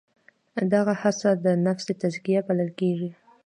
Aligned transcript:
دغه 0.73 0.93
هڅه 1.01 1.29
د 1.45 1.45
نفس 1.65 1.85
تزکیه 2.01 2.41
بلل 2.47 2.69
کېږي. 2.79 3.09